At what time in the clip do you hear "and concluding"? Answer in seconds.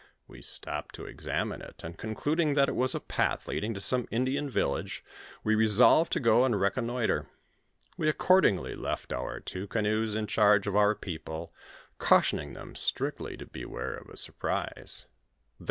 1.83-2.55